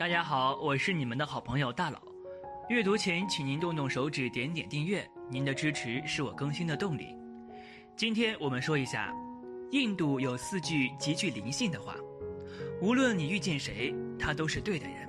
[0.00, 2.00] 大家好，我是你们的好朋友大佬。
[2.70, 7.14] 阅读前，请您动动手指点点订阅，您的支持是我更新的动力。
[7.96, 9.14] 今天我们说一下，
[9.72, 11.96] 印度有四句极具灵性的话：
[12.80, 15.06] 无论你遇见谁，他都是对的人；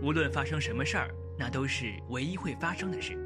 [0.00, 3.16] 无论发生什么事儿，那都是唯一会发生的事；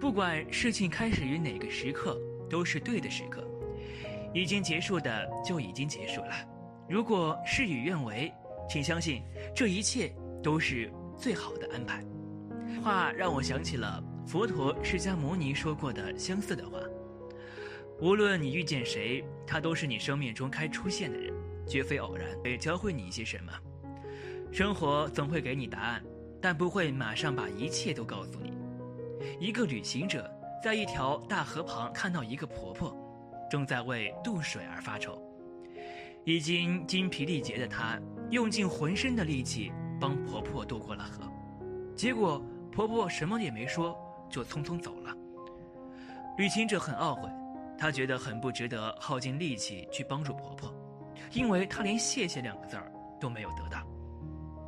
[0.00, 2.18] 不管事情开始于哪个时刻，
[2.48, 3.42] 都是对的时刻；
[4.32, 6.32] 已经结束的就已经结束了。
[6.88, 8.32] 如果事与愿违，
[8.68, 9.22] 请相信，
[9.54, 12.04] 这一切都是最好的安排。
[12.82, 16.78] 话让我想起了佛陀释迦牟尼说过的相似的话：
[18.00, 21.32] 无论你遇见谁，他都是你生命中该出现的人，
[21.66, 23.52] 绝非偶然，会教会你一些什么。
[24.52, 26.02] 生活总会给你答案，
[26.40, 28.52] 但不会马上把一切都告诉你。
[29.40, 30.30] 一个旅行者
[30.62, 32.94] 在一条大河旁看到一个婆婆，
[33.50, 35.23] 正在为渡水而发愁。
[36.24, 41.30] 已经精疲力竭的她，用尽浑身的力气帮婆婆渡过了河，
[41.94, 43.94] 结果婆婆什么也没说，
[44.30, 45.14] 就匆匆走了。
[46.38, 47.28] 旅行者很懊悔，
[47.78, 50.74] 他觉得很不值得耗尽力气去帮助婆婆，
[51.32, 53.86] 因为他连谢谢两个字儿都没有得到。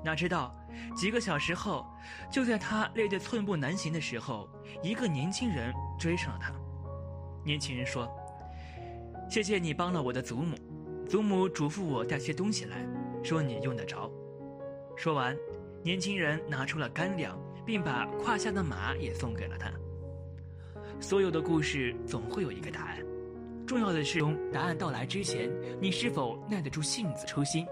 [0.04, 0.54] 哪知道
[0.94, 1.86] 几个小时后，
[2.30, 4.46] 就在他累得寸步难行的时候，
[4.82, 6.52] 一个年轻人追上了他。
[7.44, 8.08] 年轻人说
[9.28, 10.54] ：“谢谢你帮了我的祖母。”
[11.08, 12.84] 祖母嘱咐我带些东西来，
[13.22, 14.10] 说你用得着。
[14.96, 15.36] 说完，
[15.82, 19.70] 年轻人拿出了干粮，并把胯下的马也送给了他。
[21.00, 22.98] 所有的故事总会有一个答案，
[23.66, 24.20] 重要的是，
[24.52, 25.48] 答案到来之前，
[25.80, 27.64] 你是否耐得住性子、初心，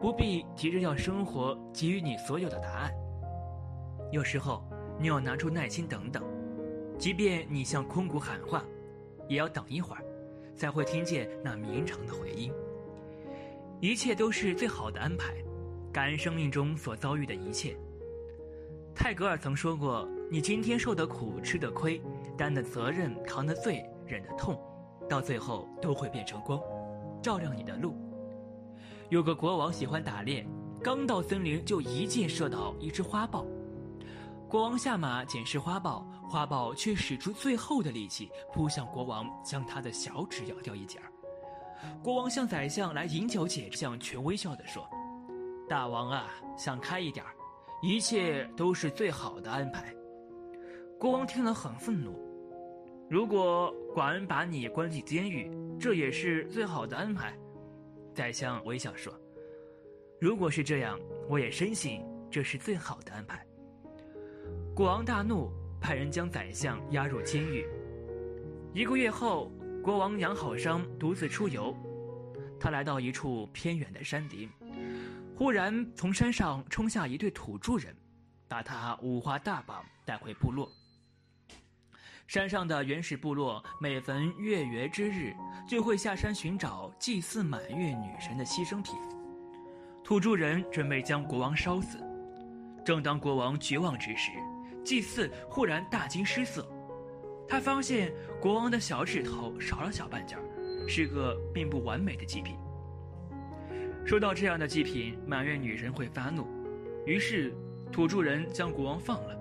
[0.00, 2.90] 不必急着要生活给予你所有的答案。
[4.12, 4.64] 有时候，
[4.98, 6.24] 你要拿出耐心等等，
[6.96, 8.64] 即便你向空谷喊话，
[9.28, 10.02] 也要等一会儿。
[10.56, 12.52] 才会听见那绵长的回音。
[13.80, 15.34] 一切都是最好的安排，
[15.92, 17.76] 感恩生命中所遭遇的一切。
[18.94, 22.00] 泰戈尔曾说过：“你今天受的苦、吃的亏、
[22.36, 24.58] 担的责任、扛的罪、忍的痛，
[25.06, 26.58] 到最后都会变成光，
[27.22, 27.94] 照亮你的路。”
[29.10, 30.44] 有个国王喜欢打猎，
[30.82, 33.46] 刚到森林就一箭射倒一只花豹。
[34.48, 41.10] 国王下马检视花豹，花豹却使出最后的力气扑向国王，将他的小指咬掉一截儿。
[42.02, 44.88] 国王向宰相来饮酒解释，向全微笑地说
[45.68, 47.34] ：“大王啊，想开一点儿，
[47.82, 49.92] 一切都是最好的安排。”
[50.98, 52.16] 国王听了很愤怒
[53.10, 57.36] ：“如果寡恩把你关进监狱，这也是最好的安排。”
[58.14, 59.12] 宰相微笑说
[60.20, 63.44] ：“如果是这样，我也深信这是最好的安排。”
[64.76, 65.50] 国王大怒，
[65.80, 67.66] 派人将宰相押入监狱。
[68.74, 69.50] 一个月后，
[69.82, 71.74] 国王养好伤，独自出游。
[72.60, 74.46] 他来到一处偏远的山林，
[75.34, 77.96] 忽然从山上冲下一对土著人，
[78.48, 80.70] 把他五花大绑带回部落。
[82.26, 85.34] 山上的原始部落每逢月圆之日，
[85.66, 88.94] 就会下山寻找祭祀满月女神的牺牲品。
[90.04, 91.96] 土著人准备将国王烧死。
[92.84, 94.32] 正当国王绝望之时，
[94.86, 96.64] 祭祀忽然大惊失色，
[97.48, 100.36] 他发现国王的小指头少了小半截
[100.86, 102.56] 是个并不完美的祭品。
[104.04, 106.46] 收到这样的祭品，满月女神会发怒，
[107.04, 107.52] 于是
[107.90, 109.36] 土著人将国王放了。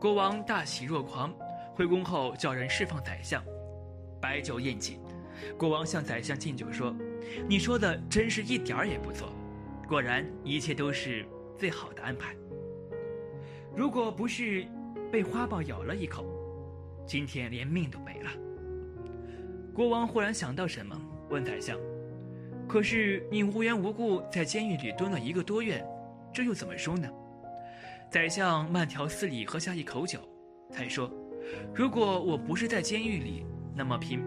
[0.00, 1.30] 国王大喜若狂，
[1.74, 3.44] 回宫后叫人释放宰相，
[4.22, 4.98] 摆酒宴请。
[5.58, 6.96] 国王向宰相敬酒说
[7.46, 9.28] ：“你说的真是一点儿也不错，
[9.86, 11.26] 果然一切都是
[11.58, 12.34] 最好的安排。”
[13.74, 14.66] 如果不是
[15.10, 16.26] 被花豹咬了一口，
[17.06, 18.30] 今天连命都没了。
[19.72, 20.94] 国王忽然想到什么，
[21.30, 21.78] 问宰相
[22.68, 25.82] ：“可是你无缘无故在监狱里蹲了一个多月，
[26.34, 27.08] 这又怎么说呢？”
[28.12, 30.20] 宰相慢条斯理喝下一口酒，
[30.70, 31.10] 才说
[31.74, 34.22] ：“如果我不是在监狱里，那么拼，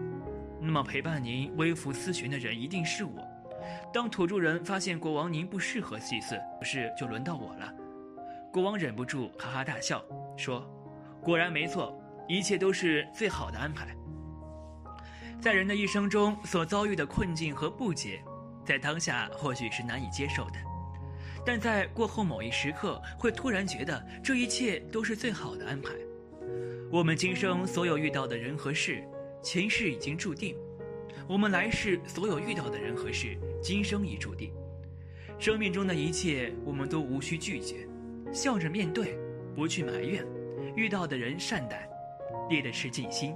[0.60, 3.24] 那么陪伴您微服私巡的人一定是我。
[3.92, 7.72] 当土著人发现国王您不适合祭祀，不是就轮到我了。”
[8.56, 10.02] 国王忍不住哈哈大笑，
[10.34, 10.66] 说
[11.20, 11.94] ：“果然没错，
[12.26, 13.94] 一切都是最好的安排。
[15.42, 18.24] 在人的一生中所遭遇的困境和不解，
[18.64, 20.54] 在当下或许是难以接受的，
[21.44, 25.90] 但在过后某一时刻，会突然觉得这一切都是最好的安排。
[26.90, 29.06] 我们今生所有遇到的人和事，
[29.42, 30.54] 前世已经注定；
[31.28, 34.50] 我们来世所有遇到的人和事，今生已注定。
[35.38, 37.86] 生命中的一切，我们都无需拒绝。”
[38.32, 39.18] 笑着面对，
[39.54, 40.24] 不去埋怨，
[40.74, 41.88] 遇到的人善待，
[42.48, 43.34] 列的是尽心，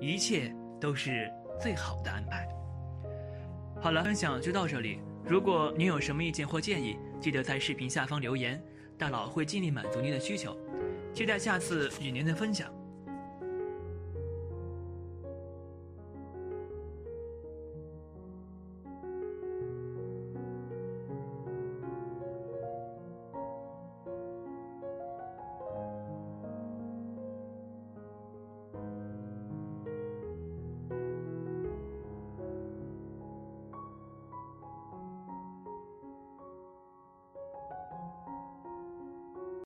[0.00, 1.30] 一切都是
[1.60, 2.48] 最好的安排。
[3.80, 5.00] 好了，分享就到这里。
[5.24, 8.62] 如果您有什么意见或建议，记得在视频下方留言，
[8.96, 10.56] 大佬会尽力满足您的需求。
[11.12, 12.72] 期待下次与您的分享。